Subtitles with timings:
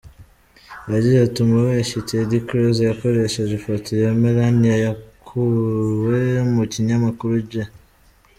[0.93, 6.21] Yagize ati “Umubeshyi Ted Cruz yakoresheje ifoto ya Melania yakuwe
[6.53, 7.51] mu kinyamakuru G.